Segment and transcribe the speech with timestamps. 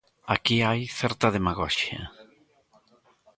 [0.35, 2.01] Aquí hai certa demagoxia.